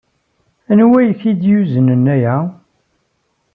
Anwa 0.71 0.95
ay 1.01 1.07
ak-d-yuznen 1.13 2.05
aya? 2.15 2.35